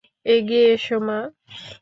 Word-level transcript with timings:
এদিকে 0.25 0.59
এসো, 0.73 0.97
মা। 1.07 1.17